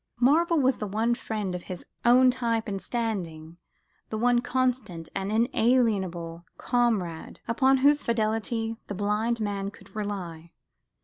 [0.19, 3.57] Marvell was the one friend of his own type and standing,
[4.09, 10.53] the one constant and inalienable comrade, upon whose fidelity the blind man could rely.